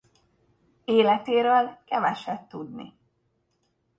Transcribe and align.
Életéről 0.85 1.77
keveset 1.85 2.41
tudni. 2.47 2.95